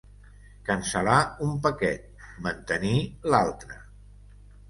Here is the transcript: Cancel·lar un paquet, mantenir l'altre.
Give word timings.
Cancel·lar 0.69 1.17
un 1.47 1.51
paquet, 1.65 2.07
mantenir 2.47 2.95
l'altre. 3.35 3.77